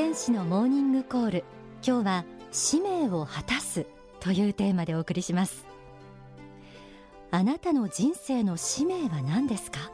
[0.00, 1.44] 天使のモーニングコール。
[1.86, 3.84] 今日は使命を果たす
[4.18, 5.66] というテーマでお送りします。
[7.30, 9.92] あなたの人生の使命は何ですか？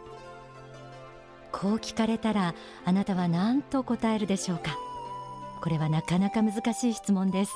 [1.50, 4.78] こう聞かれたらあなたは何と答えるでしょうか？
[5.60, 7.52] これはなかなか難しい質問です。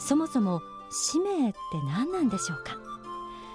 [0.00, 2.78] そもそも使命って何なんでしょうか？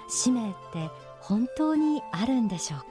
[0.08, 0.88] 使命って
[1.20, 2.86] 本当にあるんでしょうか？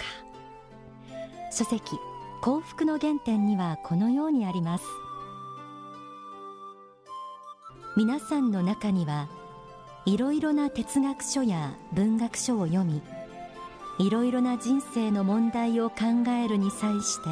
[1.51, 1.97] 書籍
[2.41, 4.85] 幸福の原点にはこのようにあります。
[7.97, 9.29] 皆さんの中には
[10.05, 13.01] いろいろな哲学書や文学書を読み
[13.99, 15.97] いろいろな人生の問題を考
[16.43, 17.29] えるに際して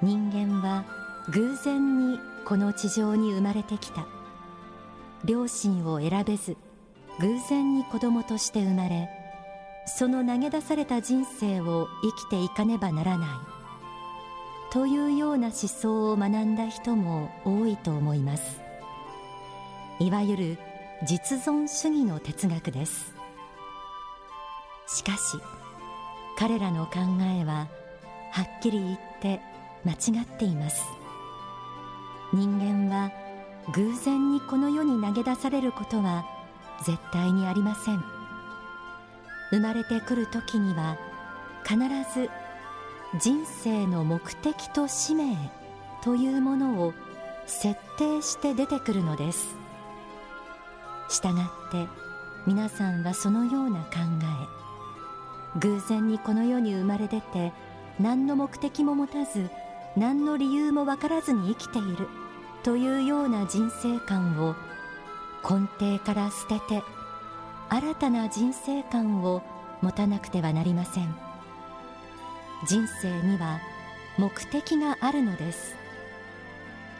[0.00, 0.86] 人間は
[1.30, 4.06] 偶然にこの地上に生まれてきた。
[5.24, 6.56] 両親を選べず
[7.20, 9.08] 偶然に子供として生まれ
[9.86, 13.28] その投げ出された人生を生きていかねばならない。
[14.70, 18.63] というような思想を学んだ人も多いと思います。
[20.00, 20.58] いわゆる
[21.06, 23.14] 実存主義の哲学です。
[24.86, 25.38] しかし
[26.36, 27.00] 彼らの考
[27.40, 27.68] えは
[28.32, 29.40] はっきり言って
[29.84, 30.82] 間違っています。
[32.32, 33.12] 人間は
[33.72, 36.26] 偶然にこの世に投げ出されることは
[36.84, 38.02] 絶対にありません。
[39.50, 40.98] 生まれてくる時には
[41.62, 41.78] 必
[42.12, 42.28] ず
[43.20, 45.36] 人生の目的と使命
[46.02, 46.92] というものを
[47.46, 49.63] 設定して出てくるのです。
[51.08, 51.86] したがって
[52.46, 55.60] 皆さんはそのような考え。
[55.60, 57.52] 偶然にこの世に生まれ出て
[58.00, 59.48] 何の目的も持たず
[59.96, 62.08] 何の理由も分からずに生きている
[62.64, 64.56] というような人生観を
[65.48, 66.82] 根底から捨てて
[67.68, 69.42] 新たな人生観を
[69.80, 71.14] 持たなくてはなりません。
[72.66, 73.60] 人生には
[74.18, 75.76] 目的があるのです。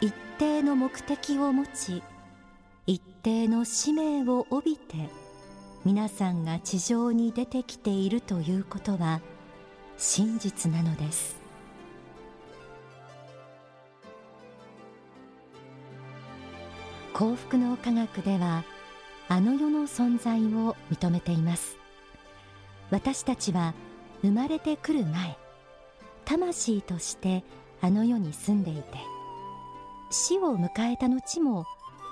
[0.01, 2.03] 一定の目的を持ち
[3.25, 5.09] 定の使命を帯びて
[5.83, 9.19] 皆さんが地上に出てきているということは
[9.97, 11.41] 真実なのです。
[17.13, 18.63] 幸福の科学では
[19.27, 21.77] あの世の存在を認めています。
[22.91, 23.73] 私たちは
[24.21, 25.35] 生まれてくる前
[26.25, 27.43] 魂として
[27.81, 28.83] あの世に住んでいて
[30.11, 31.65] 死を迎えた後も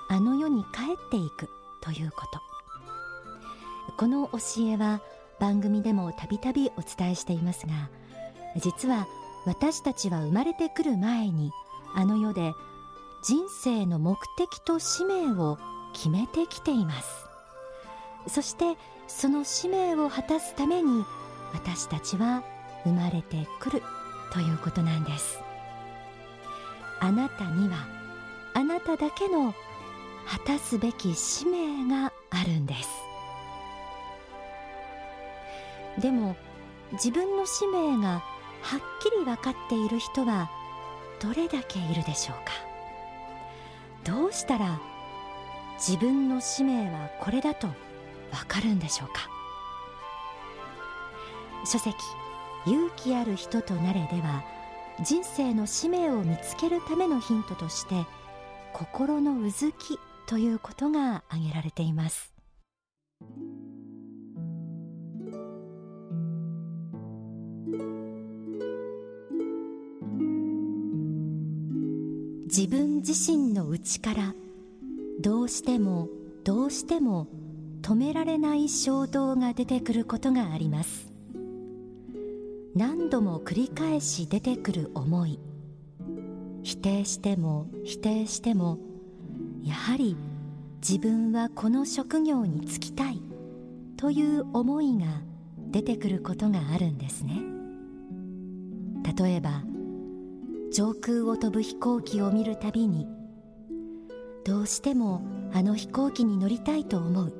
[0.08, 1.48] あの世に帰っていく
[1.80, 2.40] ということ。
[3.96, 5.00] この教えは
[5.38, 7.90] 番組でもたびたびお伝えしていますが
[8.56, 9.06] 実は
[9.44, 11.52] 私たちは生まれてくる前に
[11.94, 12.54] あの世で
[13.22, 15.58] 人生の目的と使命を
[15.92, 17.26] 決めてきています。
[18.26, 18.76] そして
[19.06, 21.04] その使命を果たすために
[21.52, 22.42] 私たちは
[22.84, 23.82] 生まれてくる
[24.32, 25.38] ということなんです。
[27.00, 27.86] あなたには
[28.54, 29.54] あなただけの
[30.26, 32.88] 果たすべき使命があるんです。
[36.00, 36.36] でも
[36.92, 38.22] 自分の使命が
[38.62, 40.50] はっきり分かっている人は
[41.20, 42.52] どれだけいるでしょうか？
[44.04, 44.80] どうしたら
[45.76, 47.74] 自分の使命はこれだとわ
[48.48, 49.28] かるんでしょうか？
[51.64, 51.94] 書籍
[52.66, 54.42] 勇気ある人となれでは
[55.02, 58.04] 人生の使命を見つけるためのヒントとして
[58.72, 62.34] 心のうずきということが挙げられています。
[72.46, 74.34] 自分自身の内から
[75.20, 76.08] どうしても
[76.44, 77.26] どうしても
[77.82, 81.12] 止められない衝動が出てくることがあります。
[82.74, 85.40] 何度も繰り返し出てくる思い。
[86.62, 88.78] 否定しても否定しても
[89.64, 90.16] やはり
[90.86, 93.22] 自分はこの職業に就きたい
[93.96, 95.06] という思いが
[95.70, 97.40] 出てくることがあるんですね。
[99.18, 99.62] 例えば
[100.72, 103.06] 上空を飛ぶ飛行機を見るたびに
[104.44, 105.22] どうしても
[105.52, 107.34] あの飛行機に乗りたいと思う。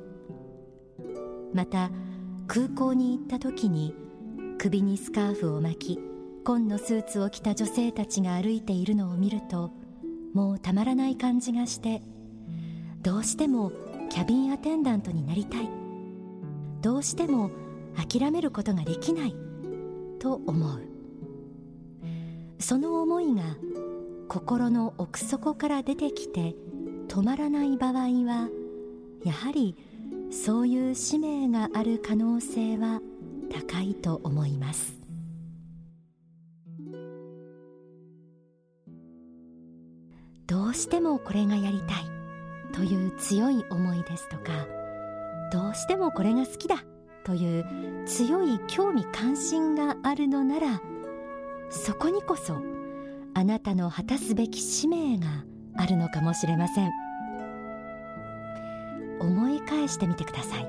[1.53, 1.91] また
[2.47, 3.95] 空港に行った時に
[4.59, 6.01] 首にスカーフを巻き
[6.45, 9.73] 紺のスーツを着た女性たちが歩いているのを見ると
[10.33, 12.03] もうたまらない感じがして
[13.05, 13.71] どうしても
[14.09, 15.69] キャビンアテンダントになりたい。
[16.81, 17.51] どうしても
[17.95, 19.37] 諦めることができない
[20.19, 20.81] と思う。
[22.59, 23.43] その思いが
[24.27, 26.57] 心の奥底から出てきて
[27.09, 27.93] 止まらない場合
[28.25, 28.49] は
[29.23, 29.77] やはり
[30.31, 33.03] そういう使命がある可能性は
[33.53, 34.99] 高いと思います。
[40.47, 42.14] どうしてもこれがやりたい。
[42.75, 44.67] という強い思いですとか
[45.53, 46.85] どうしてもこれが好きだ
[47.25, 50.83] という強い興味関心があるのなら
[51.71, 52.59] そこにこそ
[53.35, 55.27] あなたの果たすべき使命が
[55.77, 56.91] あるのかもしれません。
[59.21, 60.69] 思い返してみてください。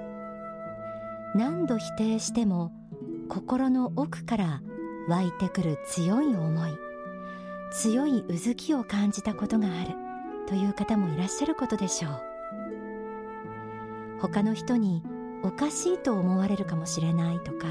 [1.35, 2.71] 何度否定しても
[3.29, 4.61] 心の奥から
[5.07, 6.71] 湧いてくる強い思い
[7.71, 10.04] 強いうずきを感じたことがある。
[10.47, 12.21] という方もいらっしゃることでしょう。
[14.19, 15.03] 他の人に
[15.43, 17.67] おかしいと思われるかもしれないとか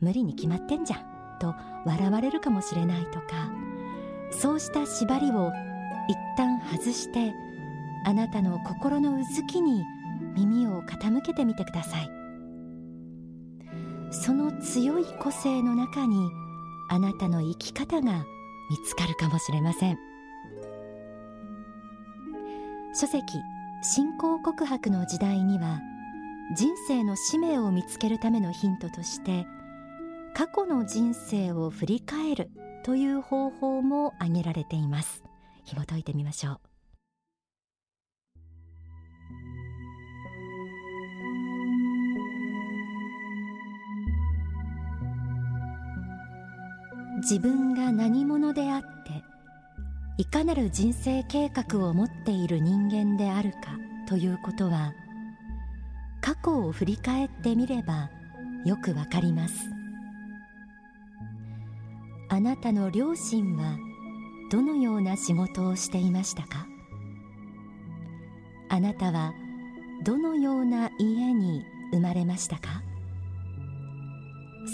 [0.00, 1.54] 無理に決まってんじゃんと
[1.84, 3.52] 笑われるかもしれないとか
[4.30, 5.52] そうした縛りを
[6.08, 7.32] 一旦外して
[8.04, 9.84] あなたの心のうずきに
[10.34, 12.10] 耳を傾けてみてください。
[14.10, 16.30] その強い個性の中に
[16.88, 18.24] あなたの生き方が
[18.70, 20.13] 見つかるかもしれません。
[22.96, 23.42] 書籍
[23.82, 25.80] 信仰告白の時代には
[26.56, 29.46] 人生の使命を見つけるためのヒントとして
[30.32, 32.50] 過去の人生を振り返る
[32.84, 35.24] という方法も挙げられています。
[35.64, 36.60] 紐解いてみましょう。
[47.22, 49.24] 自分が何者であって
[50.16, 53.58] いかなる人生計画を持っている人間であるか
[54.08, 54.94] ということは
[56.20, 58.10] 過去を振り返ってみれば
[58.64, 59.70] よくわかります。
[62.30, 63.76] あなたの両親は
[64.50, 66.66] どのような仕事をしていましたか？
[68.70, 69.32] あなたは
[70.04, 71.62] どのような家に
[71.92, 72.82] 生まれましたか？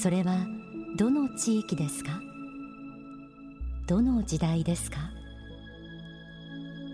[0.01, 0.47] それは
[0.97, 2.21] どの地域ですか？
[3.87, 4.99] どの時代ですか？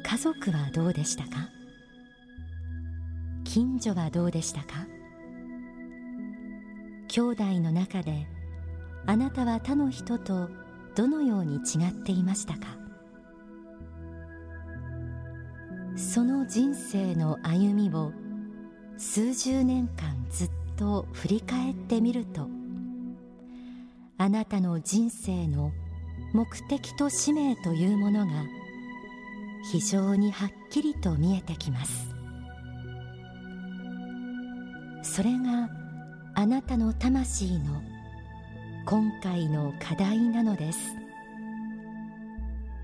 [0.09, 1.51] 家族はどうでしたか？
[3.43, 4.87] 近所はどうでしたか？
[7.09, 8.29] 兄弟の中で
[9.07, 10.49] あなたは他の人と
[10.95, 12.69] どのように違っていましたか？
[15.97, 18.13] その人生の歩みを
[18.99, 22.49] 数十年間ずっと振り返ってみると
[24.19, 25.73] あなたの人生の
[26.33, 28.33] 目的と使命というものが
[29.73, 32.15] 非常にはっきりと見えてきます。
[35.03, 35.69] それが
[36.35, 37.83] あなたの魂の
[38.87, 40.79] 今回の課題なのです。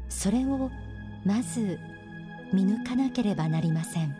[0.08, 0.70] それを
[1.25, 1.79] まず
[2.52, 4.17] 見抜かなければなりません。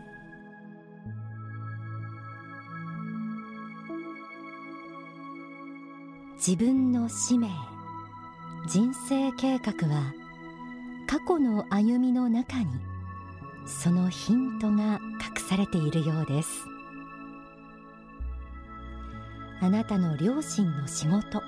[6.37, 7.49] 自分の使命
[8.69, 10.13] 人生計画は
[11.13, 12.69] 過去の歩みの中に
[13.67, 16.65] そのヒントが隠されているようです。
[19.61, 21.43] あなたの両親の仕事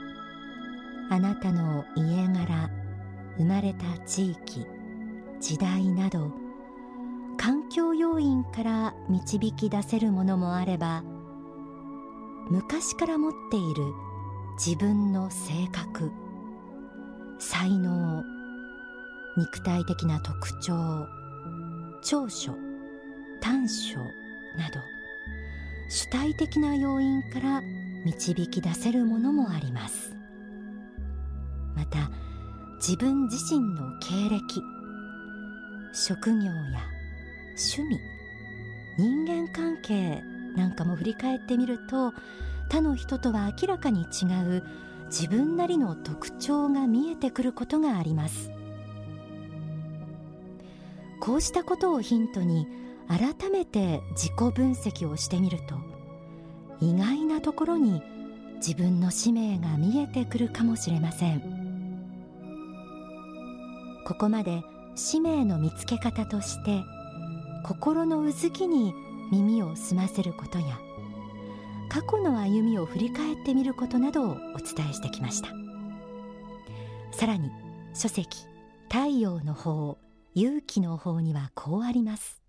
[1.08, 2.68] あなたの家柄
[3.38, 4.66] 生まれた地域
[5.40, 6.30] 時代など
[7.38, 11.02] 環境要因から導き出せるものもあれば
[12.50, 13.82] 昔から持っている
[14.62, 16.12] 自分の性格
[17.38, 18.33] 才能
[19.36, 21.08] 肉体的な特徴
[22.02, 22.54] 長所
[23.40, 23.98] 短所
[24.56, 24.80] など
[25.88, 27.62] 主体的な要因から
[28.04, 30.14] 導き出せるものもあります。
[31.74, 32.10] また
[32.76, 34.62] 自分自身の経歴
[35.92, 36.52] 職業や
[37.56, 37.98] 趣味
[38.98, 40.22] 人間関係
[40.56, 42.12] なんかも振り返ってみると
[42.68, 44.26] 他の人とは明らかに違
[44.58, 44.62] う
[45.06, 48.50] 自分なりの特徴が見えてくることがあります。
[51.20, 52.66] こうしたことをヒントに
[53.08, 55.76] 改めて自己分析をしてみると
[56.80, 58.02] 意外なところに
[58.56, 61.64] 自分の使命が見えてくるかもしれません。
[64.06, 64.62] ここまで
[64.94, 66.82] 使命の見つけ方として
[67.64, 68.92] 心のうずきに
[69.32, 70.78] 耳を澄ませることや
[71.88, 75.48] 過去の歩みを振り返ってみることなどをお伝えしてきました。
[77.12, 77.50] さらに
[77.94, 78.44] 書籍
[78.90, 79.96] 太陽の方
[80.36, 82.42] 勇気の方にはこうあります。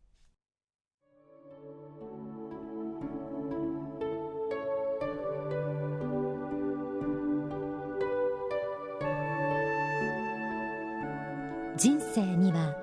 [11.77, 12.75] 人生には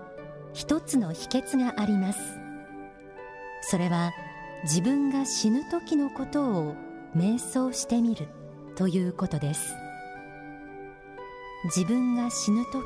[0.52, 2.20] 一つの秘訣があります。
[3.62, 4.12] それは
[4.62, 6.76] 自分が死ぬ時のことを
[7.16, 8.28] 瞑想してみる
[8.76, 9.74] ということです。
[11.64, 12.80] 自分が死ぬ時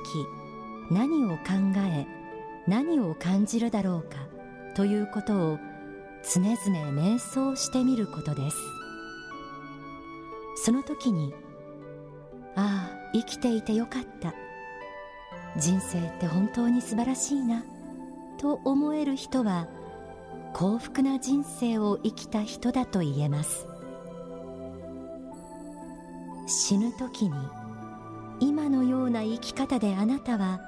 [0.90, 1.44] 何を考
[1.78, 2.06] え
[2.66, 4.18] 何を感じるだろうか
[4.74, 5.58] ということを
[6.22, 6.56] 常々
[6.90, 8.56] 瞑想してみることです。
[10.64, 11.32] その時に
[12.56, 14.34] ああ生きていてよかった。
[15.58, 17.64] 人生って本当に素晴らしいな
[18.38, 19.68] と思える人は
[20.52, 23.66] 幸福な人生を生きた人だと言えます。
[26.46, 27.34] 死ぬ時に
[28.40, 30.60] 今のような生き方であなたは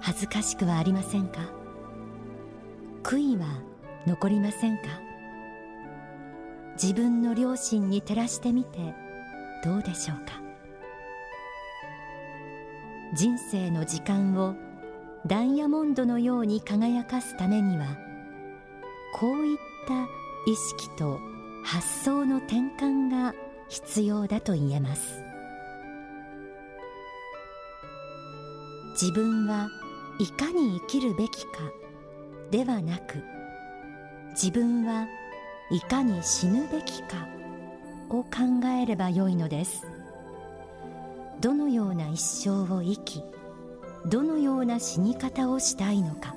[0.00, 1.40] 恥ずかしくはありませんか？
[3.02, 3.46] 悔いは
[4.06, 4.84] 残りませんか？
[6.80, 8.94] 自分の両親に照らしてみて
[9.64, 10.40] どうでしょうか？
[13.14, 14.54] 人生の時間を
[15.26, 17.86] ダイヤモンドのように輝かすためには
[19.14, 20.06] こういった
[20.50, 21.18] 意識と
[21.64, 23.34] 発想の転換が
[23.68, 25.22] 必要だと言えます。
[28.92, 29.68] 自分は
[30.18, 31.58] いかに生きるべきか
[32.50, 33.22] ではなく
[34.30, 35.06] 自分は
[35.70, 37.28] いかに死ぬべきか
[38.10, 38.30] を考
[38.82, 39.86] えればよいのです。
[41.40, 43.22] どのような一生を生き
[44.06, 46.34] どのような死に方をしたいのか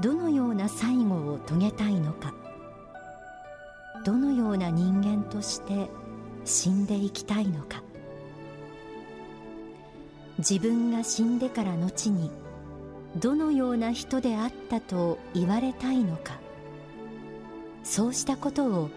[0.00, 2.32] どのような最後を遂げたいのか
[4.04, 5.90] どのような人間として
[6.44, 7.82] 死んでいきたいのか
[10.40, 12.30] 自分が死んでから後に
[13.16, 16.40] どのような人であったと言われたいのか。
[17.84, 18.90] そうしたことを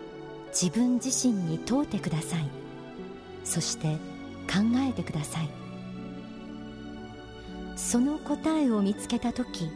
[0.52, 2.50] 自分自身に問うてください。
[3.44, 3.98] そして
[4.48, 4.60] 考
[4.90, 5.50] えてください。
[7.76, 9.70] その答えを見つけた時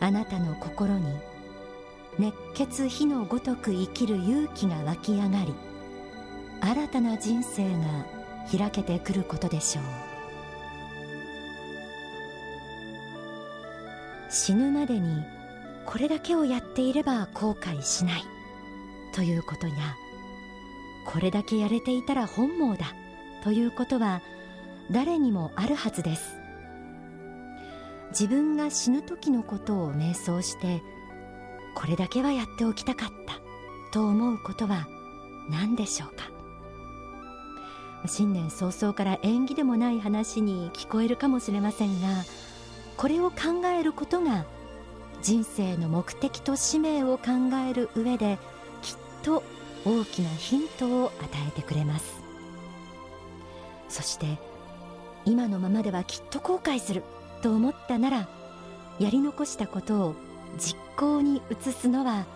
[0.00, 1.06] あなたの心に
[2.18, 5.54] 熱血火のごとく生きる勇気が湧き上がり
[6.60, 8.06] 新たな人生が
[8.50, 10.07] 開けてくることでしょう。
[14.38, 15.24] 死ぬまでに
[15.84, 18.22] これだけをやっていれば後悔しない。
[19.12, 19.74] ということや
[21.04, 22.94] これだけやれていたら本望だ。
[23.42, 24.22] ということは
[24.92, 26.36] 誰にもあるはずです。
[28.10, 30.82] 自分が死ぬ時のことを瞑想して
[31.74, 33.40] これだけはやっておきたかった。
[33.92, 34.86] と思うことは
[35.50, 36.30] 何でしょうか。
[38.06, 42.22] 新年早々から縁起でもない話に聞こえるかもしれませんが
[42.98, 44.44] これを考えることが
[45.22, 47.24] 人生の目的と使命を考
[47.70, 48.38] える上で
[48.82, 49.42] きっと
[49.86, 52.20] 大きなヒントを与えてくれます。
[53.88, 54.36] そして
[55.24, 57.02] 今のままではきっと後悔する
[57.40, 58.28] と思ったなら
[58.98, 60.14] やり残したことを
[60.58, 62.26] 実行に移すのは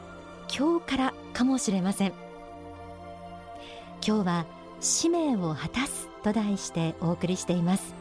[0.49, 2.13] 今日からかもしれません。
[4.07, 4.47] 今日は
[4.81, 7.95] 使命を果たすと題してお送りしています。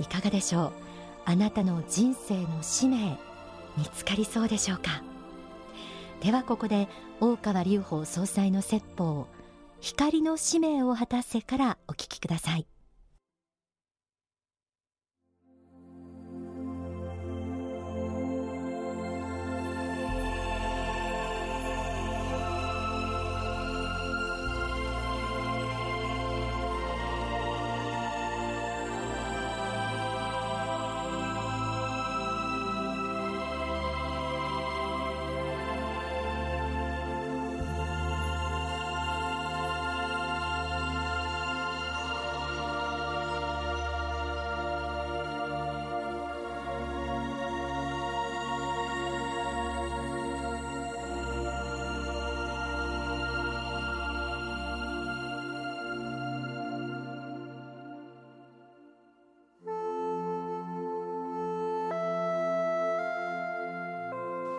[0.00, 0.83] いかがでしょう？
[1.26, 3.18] あなたの人生の使命
[3.76, 5.02] 見つかりそうでしょうか？
[6.20, 6.88] ではここで
[7.20, 9.26] 大川隆法総裁の説法
[9.80, 12.66] 光の使命を果たせからお聞きください。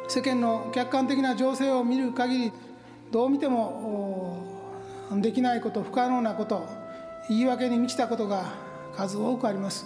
[0.08, 2.52] 世間の客観的な情勢を見る限り
[3.12, 4.44] どう見ても
[5.14, 6.68] できないこと不可能なこと
[7.30, 8.54] 言い訳に満ちたことが
[8.96, 9.86] 数多くあります。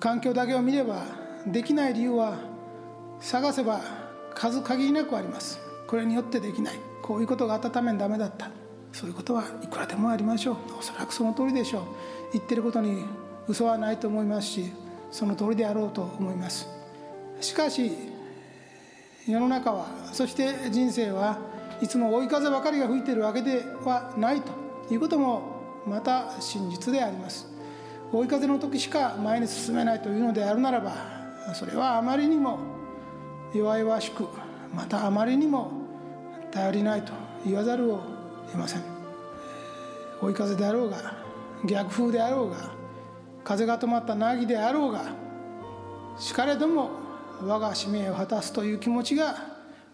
[0.00, 1.04] 環境だけを見れば
[1.46, 2.38] できない理由は
[3.20, 3.80] 探せば
[4.34, 5.60] 数限りなくあります。
[5.86, 6.74] これによってできない。
[7.02, 8.50] こういうことがあったためにダメだった。
[8.92, 10.56] そういうことはいくらでもありましょう。
[10.78, 11.82] おそらくその通りでしょう。
[12.32, 13.04] 言ってることに
[13.48, 14.72] 嘘はないと思いますし
[15.10, 16.68] その通りであろうと思います。
[17.40, 18.11] しかし
[19.26, 21.38] 世の中はそして人生は
[21.80, 24.52] いつも追い風ばかりが吹いているわけではないと
[24.92, 27.46] いうこともまた真実であります。
[28.12, 30.92] 追い風の時しか前に進めないというのであるならば
[31.54, 32.58] それはあまりにも
[33.54, 34.28] 弱々しく
[34.74, 35.72] またあまりにも
[36.50, 37.12] 頼りないと
[37.46, 38.00] 言わざるを
[38.48, 38.82] 得ません。
[40.20, 41.16] 追い風であろうが
[41.64, 42.56] 逆風であろうが
[43.44, 45.04] 風が止まった凪であろうが
[46.18, 46.90] しかれども
[47.44, 49.36] 我が使命を果たすという気持ちが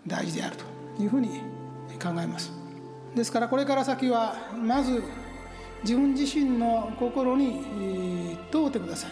[0.06, 0.56] 大事である
[0.96, 1.40] というふうに
[2.02, 2.52] 考えます。
[3.14, 5.02] ですからこれから先はまず
[5.82, 9.10] 自分自身の心に問うてください。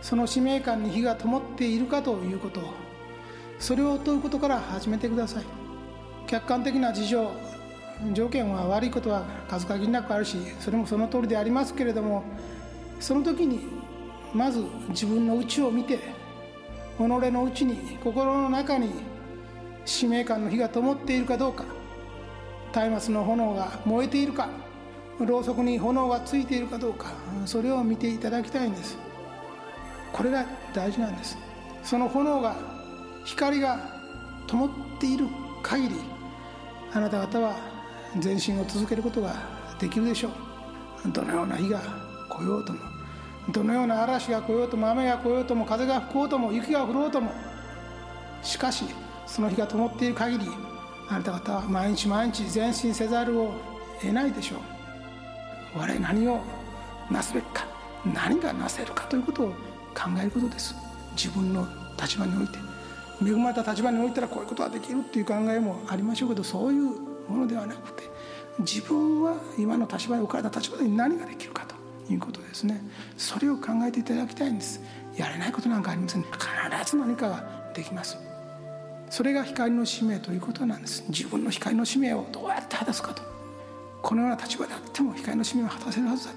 [0.00, 2.60] その使命感に火が灯っているかということ。
[3.58, 5.44] それを問うことから始めてください。
[6.26, 7.30] 客観的な事情
[8.12, 12.24] 条件は悪いことは数限りなくあるしそれもその通りでありますけれども
[12.98, 13.60] その時に
[14.32, 15.98] まず自分の内を見て
[17.00, 18.90] 己の内に心の中に
[19.86, 21.64] 使命感の火が灯っているかどうか。
[22.74, 24.48] 松明の炎が燃えているか。
[25.18, 27.12] ろうそくに炎がついているかどうか。
[27.46, 28.98] それを見ていただきたいんです。
[30.12, 31.38] これが大事なんです。
[31.82, 32.54] その炎が
[33.24, 33.80] 光が
[34.46, 35.26] 灯っている
[35.62, 35.94] 限り
[36.92, 37.56] あなた方は
[38.22, 39.34] 前進を続けることが
[39.78, 40.32] できるでしょう。
[41.12, 41.80] どのような日が
[42.28, 42.89] 来ようとも。
[43.52, 47.32] どのような嵐が来ようとも雨が来ようとも風が吹こうとも雪が降ろうとも
[48.42, 48.84] しかし
[49.26, 50.46] その日が灯っている限り
[51.08, 53.52] あなた方は毎日毎日前進せざるを
[54.00, 55.78] 得ないでしょう。
[55.78, 56.40] 我々何を
[57.10, 57.66] なすべきか
[58.14, 59.48] 何がなせるかということを
[59.94, 60.74] 考えることです。
[61.12, 61.66] 自分の
[62.00, 62.58] 立場において
[63.22, 66.82] 恵まれた立場においたらこういうことができるっていう考えもありましょうけどそういう
[67.28, 68.04] ものではなくて
[68.60, 71.59] 自分は今の立場に置かれた立場で何ができるか。
[72.12, 72.80] いうことですね。
[73.16, 74.80] それを考えていただきたいんです。
[75.16, 76.22] やれないことなんかありません。
[76.22, 78.16] 必ず何かができます。
[79.10, 81.04] それが光の使命ということなんです。
[81.08, 83.22] 自分の光の使命をどうやって果たすかと。
[84.02, 86.32] このような立場であっても光の使命を果たせるはずだ。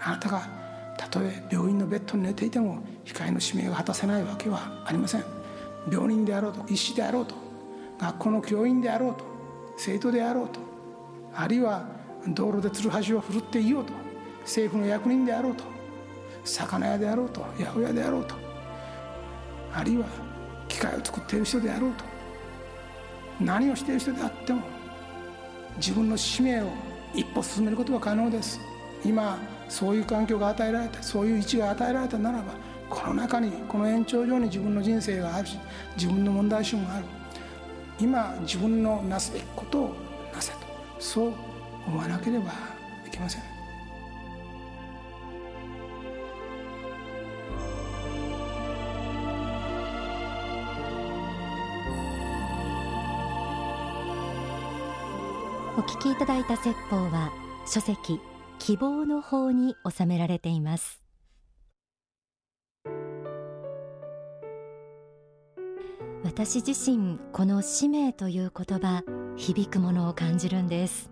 [0.00, 0.48] あなたが
[0.96, 5.24] たとえ病院のベッドに寝ていても光の使命が果たせないわけはありません。
[5.90, 7.34] 病人であろうと医師であろうと
[7.98, 9.24] 学校の教員であろうと
[9.76, 10.60] 生徒であろうと
[11.34, 11.86] あるいは
[12.28, 13.92] 道路でつるはしを振るっていようと
[14.44, 15.64] 政府の役人であろうと
[16.44, 18.34] 魚屋であろうと八百屋であろうと
[19.72, 20.06] あるいは
[20.68, 22.04] 機械を作っている人であろうと
[23.40, 24.62] 何をしている人であっても
[25.76, 26.68] 自分の使命を
[27.14, 28.60] 一歩進めることは可能です。
[29.04, 32.44] 今そういう環境が与えられたそういう位置が与えられたならば
[32.88, 35.58] この中にこの延長上に自分の人生があるし
[35.96, 37.04] 自分の問題集もある。
[38.00, 39.94] 今自分のなすべきことを
[40.32, 40.58] なせと。
[40.98, 41.32] そう
[41.86, 42.52] 思わなければ
[43.06, 43.53] いけません。
[55.76, 57.32] お聞きいただいた説法は
[57.66, 58.20] 書籍
[58.60, 61.02] 希望の法に収められています。
[66.22, 69.02] 私自身この使命という言葉
[69.36, 71.10] 響くものを感じるんです。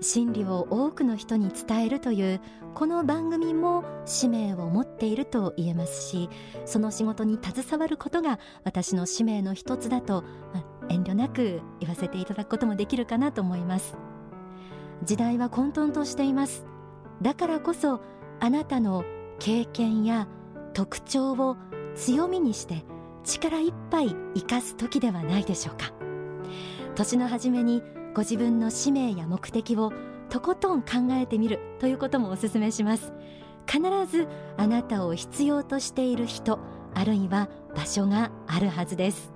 [0.00, 2.40] 真理を多くの人に伝えるという
[2.74, 6.28] この番組も使命を持っていると言えますし
[6.66, 10.24] その仕事に携わることが私の使命の一つだと、
[10.88, 13.96] 遠慮なく言わせていただくこともできるかなと思います。
[15.02, 16.64] 時代は混沌としています。
[17.22, 18.00] だからこそ
[18.40, 19.04] あなたの
[19.38, 20.28] 経験や
[20.72, 21.56] 特徴を
[21.94, 22.84] 強みにして
[23.24, 25.92] 力いっぱい生かす時ではないでしょうか。
[26.94, 27.82] 年の初めに
[28.14, 29.92] ご自分の使命や目的を
[30.30, 33.12] とことん考えてみるということもお勧めします。
[33.66, 36.58] 必ずあなたを必要としている人
[36.94, 39.33] あるいは場所があるはずです。